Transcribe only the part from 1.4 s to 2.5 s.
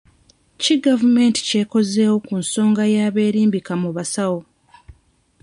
ky'ekozeewo ku